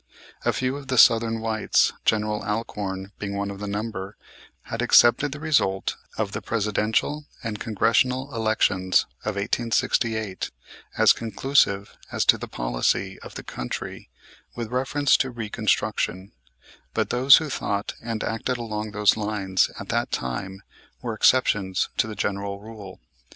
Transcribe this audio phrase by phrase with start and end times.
[0.43, 4.17] A few of the southern whites, General Alcorn being one of the number,
[4.63, 10.49] had accepted the result of the Presidential and Congressional elections of 1868
[10.97, 14.09] as conclusive as to the policy of the country
[14.55, 16.31] with reference to Reconstruction;
[16.95, 20.63] but those who thought and acted along those lines at that time
[21.03, 22.99] were exceptions to the general rule.